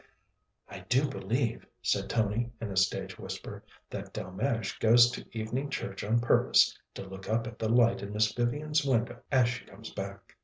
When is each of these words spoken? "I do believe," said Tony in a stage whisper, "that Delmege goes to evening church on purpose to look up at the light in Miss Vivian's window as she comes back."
"I 0.67 0.79
do 0.89 1.07
believe," 1.07 1.63
said 1.83 2.09
Tony 2.09 2.51
in 2.59 2.71
a 2.71 2.75
stage 2.75 3.19
whisper, 3.19 3.63
"that 3.91 4.11
Delmege 4.15 4.79
goes 4.79 5.11
to 5.11 5.23
evening 5.31 5.69
church 5.69 6.03
on 6.03 6.19
purpose 6.19 6.75
to 6.95 7.03
look 7.03 7.29
up 7.29 7.45
at 7.45 7.59
the 7.59 7.69
light 7.69 8.01
in 8.01 8.11
Miss 8.11 8.33
Vivian's 8.33 8.83
window 8.83 9.21
as 9.31 9.47
she 9.49 9.63
comes 9.65 9.91
back." 9.91 10.37